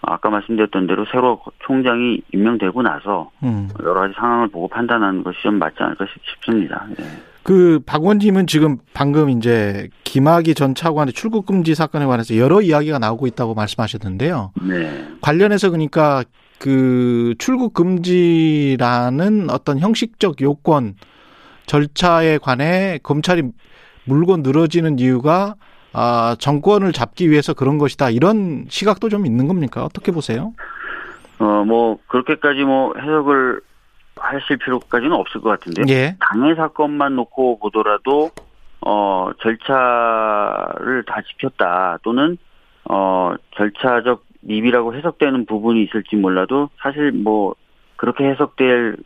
아까 0.02 0.30
말씀드렸던 0.30 0.88
대로 0.88 1.06
새로 1.12 1.42
총장이 1.60 2.22
임명되고 2.34 2.82
나서 2.82 3.32
음. 3.44 3.70
여러 3.84 4.02
가지 4.02 4.14
상황을 4.16 4.48
보고 4.48 4.68
판단하는 4.68 5.24
것이 5.24 5.38
좀 5.44 5.56
맞지 5.56 5.76
않을까 5.80 6.06
싶습니다. 6.36 6.86
네. 6.98 7.06
그 7.44 7.80
박원님은 7.86 8.48
지금 8.48 8.78
방금 8.94 9.30
이제 9.30 9.90
김학의 10.04 10.56
전 10.56 10.76
차관의 10.76 11.14
출국 11.14 11.46
금지 11.46 11.74
사건에 11.76 12.06
관해서 12.06 12.38
여러 12.38 12.62
이야기가 12.62 13.00
나오고 13.00 13.28
있다고 13.28 13.56
말씀하셨는데요. 13.56 14.52
네. 14.62 15.08
관련해서 15.22 15.70
그러니까 15.70 16.24
그 16.60 17.34
출국 17.40 17.74
금지라는 17.74 19.50
어떤 19.50 19.80
형식적 19.80 20.42
요건 20.42 20.96
절차에 21.66 22.38
관해 22.40 23.00
검찰이 23.02 23.44
물고 24.04 24.38
늘어지는 24.38 25.00
이유가 25.00 25.56
아, 25.94 26.36
정권을 26.40 26.94
잡기 26.94 27.30
위해서 27.30 27.54
그런 27.54 27.78
것이다. 27.78 28.10
이런 28.10 28.66
시각도 28.70 29.10
좀 29.10 29.26
있는 29.26 29.48
겁니까? 29.48 29.84
어떻게 29.84 30.12
보세요? 30.12 30.54
어, 31.40 31.64
뭐, 31.66 31.98
그렇게까지 32.08 32.64
뭐 32.64 32.94
해석을 32.98 33.62
하실 34.20 34.58
필요까지는 34.58 35.14
없을 35.14 35.42
것 35.42 35.50
같은데요. 35.50 35.86
예. 35.90 36.16
당해 36.20 36.56
사건만 36.56 37.16
놓고 37.16 37.60
보더라도 37.60 38.32
어 38.82 39.30
절차를 39.42 41.04
다 41.06 41.22
지켰다 41.22 42.00
또는 42.04 42.38
어 42.86 43.34
절차적 43.56 44.24
미비라고 44.42 44.96
해석되는 44.96 45.46
부분이 45.46 45.84
있을지 45.84 46.16
몰라도 46.16 46.70
사실 46.82 47.12
뭐 47.12 47.56
그렇게 47.98 48.26
해석될 48.26 48.98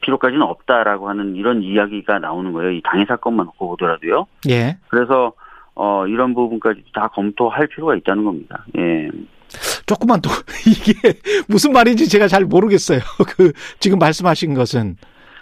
필요까지는 0.00 0.42
없다라고 0.42 1.08
하는 1.08 1.36
이런 1.36 1.62
이야기가 1.62 2.18
나오는 2.18 2.52
거예요. 2.52 2.72
이 2.72 2.82
당해 2.82 3.04
사건만 3.06 3.46
놓고 3.46 3.68
보더라도요. 3.68 4.26
예. 4.48 4.78
그래서 4.88 5.32
어 5.74 6.06
이런 6.06 6.34
부분까지 6.34 6.82
다 6.94 7.08
검토할 7.08 7.66
필요가 7.68 7.94
있다는 7.96 8.24
겁니다. 8.24 8.64
예. 8.78 9.08
조금만 9.86 10.20
더 10.20 10.30
이게 10.66 11.18
무슨 11.48 11.72
말인지 11.72 12.08
제가 12.08 12.28
잘 12.28 12.44
모르겠어요. 12.44 13.00
그 13.36 13.52
지금 13.80 13.98
말씀하신 13.98 14.54
것은 14.54 14.96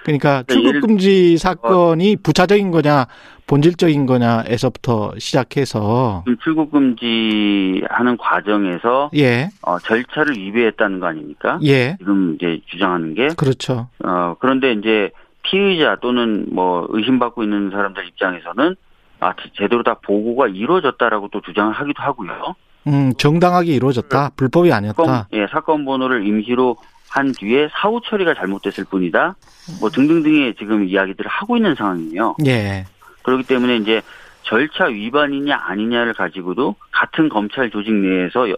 그러니까 0.05 0.43
네, 0.49 0.55
출국 0.55 0.73
예를- 0.75 0.81
금지 0.81 1.37
사건이 1.37 2.17
부차적인 2.23 2.71
거냐 2.71 3.07
본질적인 3.47 4.07
거냐에서부터 4.07 5.13
시작해서 5.19 6.23
지금 6.25 6.39
출국 6.43 6.71
금지 6.71 7.83
하는 7.91 8.17
과정에서 8.17 9.11
예. 9.17 9.49
어, 9.63 9.79
절차를 9.81 10.37
위배했다는 10.37 11.01
거 11.01 11.07
아닙니까? 11.07 11.59
예. 11.65 11.97
지금 11.99 12.37
이제 12.37 12.61
주장하는 12.67 13.15
게 13.15 13.29
그렇죠. 13.37 13.89
어, 14.05 14.37
그런데 14.41 14.73
이제 14.73 15.11
피의자 15.43 15.97
또는 16.01 16.47
뭐 16.53 16.87
의심받고 16.91 17.43
있는 17.43 17.71
사람들 17.71 18.07
입장에서는 18.09 18.77
아 19.21 19.35
제대로 19.57 19.83
다 19.83 19.95
보고가 20.03 20.49
이루어졌다라고 20.49 21.29
또 21.33 21.41
주장을 21.43 21.73
하기도 21.73 22.03
하고요. 22.03 22.55
음, 22.87 23.13
정당하게 23.19 23.73
이루어졌다. 23.75 24.31
불법이 24.37 24.71
사건, 24.71 24.79
아니었다. 24.79 25.29
예, 25.35 25.47
사건 25.51 25.85
번호를 25.85 26.27
임시로 26.27 26.77
한 27.11 27.33
뒤에 27.33 27.69
사후 27.73 28.01
처리가 28.05 28.35
잘못됐을 28.35 28.85
뿐이다. 28.85 29.35
뭐 29.81 29.91
등등등의 29.91 30.55
지금 30.55 30.89
이야기들을 30.89 31.29
하고 31.31 31.57
있는 31.57 31.75
상황이에요. 31.75 32.37
예. 32.47 32.85
그렇기 33.23 33.45
때문에 33.45 33.77
이제 33.77 34.01
절차 34.43 34.87
위반이냐 34.87 35.55
아니냐를 35.67 36.15
가지고도 36.15 36.77
같은 36.91 37.29
검찰 37.29 37.71
조직 37.71 37.93
내에서 37.93 38.49
여- 38.51 38.57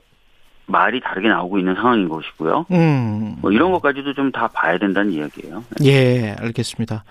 말이 0.66 1.00
다르게 1.00 1.28
나오고 1.28 1.58
있는 1.58 1.74
상황인 1.74 2.08
것이고요. 2.08 2.66
음. 2.70 3.36
뭐 3.40 3.50
이런 3.52 3.72
것까지도 3.72 4.14
좀 4.14 4.32
다 4.32 4.48
봐야 4.48 4.78
된다는 4.78 5.12
이야기예요. 5.12 5.64
예, 5.84 6.34
알겠습니다. 6.38 7.04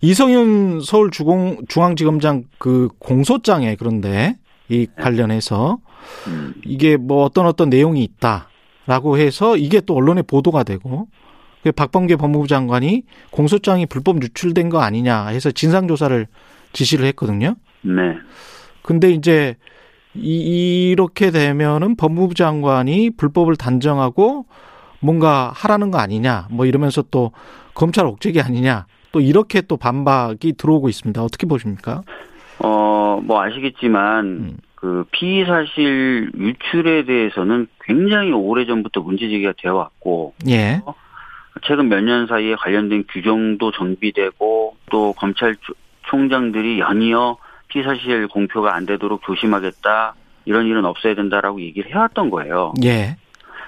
이성윤 0.00 0.80
서울중앙지검장 0.82 2.44
그 2.58 2.88
공소장에 2.98 3.74
그런데 3.76 4.36
이 4.68 4.86
관련해서 4.96 5.78
음, 6.28 6.54
이게 6.64 6.96
뭐 6.96 7.24
어떤 7.24 7.46
어떤 7.46 7.68
내용이 7.70 8.04
있다라고 8.04 9.18
해서 9.18 9.56
이게 9.56 9.80
또 9.80 9.94
언론에 9.96 10.22
보도가 10.22 10.62
되고 10.62 11.08
그 11.64 11.72
박범계 11.72 12.16
법무부 12.16 12.46
장관이 12.46 13.02
공소장이 13.30 13.86
불법 13.86 14.22
유출된 14.22 14.68
거 14.68 14.80
아니냐 14.80 15.26
해서 15.28 15.50
진상조사를 15.50 16.26
지시를 16.72 17.06
했거든요. 17.06 17.56
네. 17.80 18.16
근데 18.82 19.10
이제 19.10 19.56
이, 20.14 20.90
이렇게 20.90 21.30
되면은 21.30 21.96
법무부 21.96 22.34
장관이 22.34 23.10
불법을 23.16 23.56
단정하고 23.56 24.46
뭔가 25.00 25.52
하라는 25.54 25.90
거 25.90 25.98
아니냐 25.98 26.48
뭐 26.50 26.66
이러면서 26.66 27.02
또 27.10 27.32
검찰 27.74 28.06
옥죄기 28.06 28.40
아니냐 28.40 28.86
또 29.12 29.20
이렇게 29.20 29.60
또 29.60 29.76
반박이 29.76 30.54
들어오고 30.54 30.88
있습니다. 30.88 31.22
어떻게 31.22 31.46
보십니까? 31.46 32.02
어, 32.58 33.20
뭐 33.22 33.42
아시겠지만 33.42 34.24
음. 34.26 34.56
그 34.74 35.04
피의 35.12 35.44
사실 35.46 36.30
유출에 36.36 37.04
대해서는 37.04 37.66
굉장히 37.84 38.32
오래 38.32 38.64
전부터 38.66 39.00
문제 39.00 39.28
제기가 39.28 39.54
되어 39.60 39.74
왔고 39.74 40.34
예. 40.48 40.80
최근 41.62 41.88
몇 41.88 42.00
년 42.02 42.26
사이에 42.28 42.54
관련된 42.54 43.04
규정도 43.08 43.72
정비되고 43.72 44.76
또 44.90 45.12
검찰 45.14 45.56
총장들이 46.08 46.78
연이어 46.80 47.36
피의 47.68 47.84
사실 47.84 48.26
공표가 48.28 48.74
안 48.74 48.86
되도록 48.86 49.22
조심하겠다 49.24 50.14
이런 50.44 50.66
일은 50.66 50.84
없어야 50.84 51.14
된다라고 51.14 51.60
얘기를 51.60 51.90
해왔던 51.90 52.30
거예요. 52.30 52.74
예. 52.84 53.16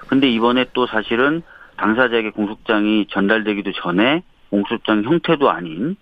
근데 0.08 0.28
이번에 0.28 0.66
또 0.72 0.86
사실은 0.86 1.42
당사자에게 1.76 2.30
공소장이 2.30 3.06
전달되기도 3.10 3.72
전에 3.72 4.22
공소장 4.50 5.04
형태도 5.04 5.50
아닌 5.50 5.96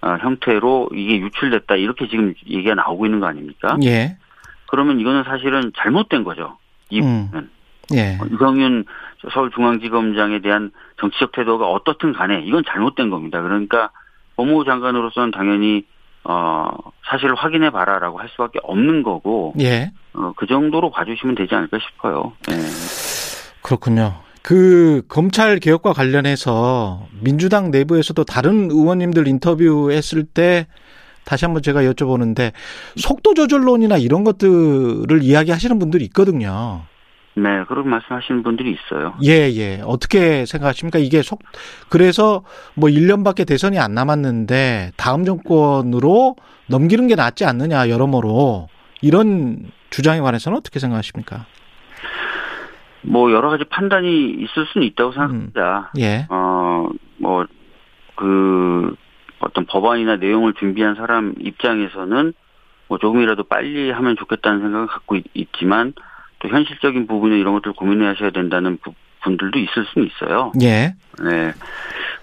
어, 0.00 0.16
형태로 0.20 0.90
이게 0.94 1.20
유출됐다 1.20 1.76
이렇게 1.76 2.08
지금 2.08 2.34
얘기가 2.46 2.74
나오고 2.74 3.06
있는 3.06 3.20
거 3.20 3.26
아닙니까? 3.26 3.76
예. 3.84 4.16
그러면 4.68 4.98
이거는 4.98 5.22
사실은 5.24 5.72
잘못된 5.76 6.24
거죠. 6.24 6.58
이 6.90 7.00
음. 7.00 7.26
부분은. 7.26 7.50
예. 7.94 8.18
이성윤 8.32 8.84
서울중앙지검장에 9.32 10.40
대한 10.40 10.72
정치적 10.98 11.32
태도가 11.32 11.66
어떻든 11.68 12.12
간에 12.12 12.42
이건 12.44 12.64
잘못된 12.66 13.10
겁니다. 13.10 13.42
그러니까 13.42 13.90
법무부 14.36 14.64
장관으로서는 14.64 15.30
당연히 15.30 15.84
어 16.24 16.68
사실을 17.10 17.34
확인해 17.34 17.70
봐라라고 17.70 18.18
할 18.18 18.28
수밖에 18.30 18.60
없는 18.62 19.02
거고 19.02 19.54
예. 19.60 19.92
어, 20.14 20.32
그 20.36 20.46
정도로 20.46 20.90
봐주시면 20.90 21.34
되지 21.34 21.54
않을까 21.54 21.78
싶어요. 21.78 22.32
예. 22.50 22.54
그렇군요. 23.62 24.14
그 24.42 25.02
검찰 25.08 25.58
개혁과 25.58 25.92
관련해서 25.92 27.06
민주당 27.20 27.70
내부에서도 27.70 28.24
다른 28.24 28.70
의원님들 28.70 29.28
인터뷰했을 29.28 30.24
때 30.24 30.66
다시 31.24 31.44
한번 31.44 31.62
제가 31.62 31.82
여쭤보는데 31.82 32.52
속도 32.96 33.34
조절론이나 33.34 33.96
이런 33.98 34.24
것들을 34.24 35.22
이야기하시는 35.22 35.78
분들이 35.78 36.04
있거든요. 36.06 36.82
네, 37.34 37.64
그런 37.66 37.88
말씀하시는 37.88 38.42
분들이 38.42 38.72
있어요. 38.72 39.14
예, 39.24 39.50
예. 39.54 39.80
어떻게 39.84 40.44
생각하십니까? 40.44 40.98
이게 40.98 41.22
속 41.22 41.42
그래서 41.88 42.44
뭐 42.74 42.90
1년밖에 42.90 43.46
대선이 43.46 43.78
안 43.78 43.94
남았는데 43.94 44.92
다음 44.96 45.24
정권으로 45.24 46.36
넘기는 46.68 47.06
게 47.06 47.14
낫지 47.14 47.44
않느냐 47.44 47.88
여러모로 47.88 48.68
이런 49.00 49.70
주장에 49.90 50.20
관해서는 50.20 50.58
어떻게 50.58 50.78
생각하십니까? 50.78 51.46
뭐 53.02 53.32
여러 53.32 53.50
가지 53.50 53.64
판단이 53.64 54.30
있을 54.30 54.66
수는 54.72 54.86
있다고 54.88 55.12
생각합니다. 55.12 55.92
예. 55.98 56.26
어, 56.30 56.88
뭐, 57.18 57.46
그, 58.14 58.94
어떤 59.40 59.66
법안이나 59.66 60.16
내용을 60.16 60.54
준비한 60.54 60.94
사람 60.94 61.34
입장에서는 61.40 62.32
뭐 62.88 62.98
조금이라도 62.98 63.44
빨리 63.44 63.90
하면 63.90 64.16
좋겠다는 64.16 64.60
생각을 64.60 64.86
갖고 64.86 65.16
있, 65.16 65.52
지만 65.58 65.94
또 66.42 66.48
현실적인 66.48 67.06
부분에 67.06 67.38
이런 67.38 67.54
것들 67.54 67.72
고민해 67.72 68.04
하셔야 68.04 68.30
된다는 68.30 68.76
부, 68.78 68.92
분들도 69.22 69.58
있을 69.60 69.86
수는 69.86 70.08
있어요. 70.08 70.52
예. 70.60 70.94
네. 71.22 71.52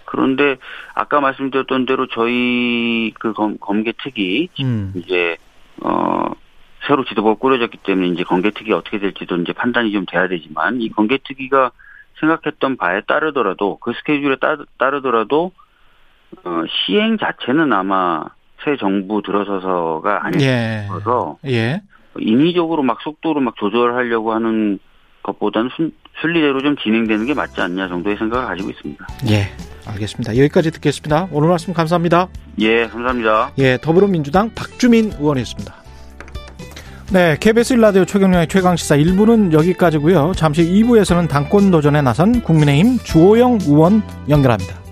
그런데 0.04 0.58
아까 0.94 1.22
말씀드렸던 1.22 1.86
대로 1.86 2.08
저희 2.08 3.14
그 3.18 3.32
검, 3.32 3.58
검계특위 3.58 4.50
음. 4.62 4.94
이제 4.96 5.38
어 5.82 6.32
새로 6.86 7.06
지도부가 7.06 7.36
꾸려졌기 7.36 7.78
때문에 7.84 8.10
이제 8.10 8.24
검계특위 8.24 8.74
어떻게 8.74 9.00
될지도 9.00 9.38
이제 9.38 9.54
판단이 9.54 9.92
좀 9.94 10.06
돼야 10.06 10.28
되지만 10.28 10.82
이 10.82 10.90
검계특위가 10.90 11.72
생각했던 12.20 12.76
바에 12.76 13.02
따르더라도 13.02 13.78
그 13.78 13.94
스케줄에 13.94 14.36
따, 14.42 14.58
따르더라도 14.78 15.54
어 16.44 16.64
시행 16.68 17.18
자체는 17.18 17.72
아마 17.72 18.26
새 18.66 18.76
정부 18.76 19.22
들어서서가 19.22 20.24
예. 20.42 20.86
아니어서 20.88 21.38
예. 21.46 21.82
인위적으로 22.20 22.84
막 22.84 23.00
속도를 23.02 23.42
막 23.42 23.56
조절하려고 23.58 24.34
하는 24.34 24.80
것보다는 25.24 25.70
순, 25.76 25.92
순리대로 26.22 26.62
좀 26.62 26.76
진행되는 26.78 27.26
게 27.26 27.34
맞지 27.34 27.60
않냐 27.62 27.88
정도의 27.88 28.18
생각을 28.18 28.48
가지고 28.48 28.70
있습니다. 28.70 29.08
예. 29.30 29.48
알겠습니다. 29.88 30.38
여기까지 30.38 30.72
듣겠습니다. 30.72 31.28
오늘 31.32 31.50
말씀 31.50 31.74
감사합니다. 31.74 32.28
예, 32.60 32.86
감사합니다. 32.88 33.52
예, 33.58 33.78
더불어민주당 33.82 34.52
박주민 34.54 35.12
의원이었습니다. 35.20 35.74
네, 37.12 37.38
KBS 37.40 37.74
일라디오 37.74 38.06
최경영의 38.06 38.48
최강시사 38.48 38.98
1부는 38.98 39.52
여기까지고요. 39.52 40.34
잠시 40.36 40.64
2부에서는 40.64 41.28
당권 41.28 41.72
도전에 41.72 42.04
나선 42.04 42.42
국민의힘 42.44 43.00
주호영 43.00 43.60
의원 43.64 44.04
연결합니다. 44.30 44.89